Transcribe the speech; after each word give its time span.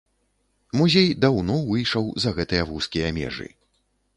Музей 0.79 1.09
даўно 1.25 1.57
выйшаў 1.69 2.09
за 2.25 2.29
гэтыя 2.39 2.63
вузкія 2.71 3.13
межы. 3.19 3.47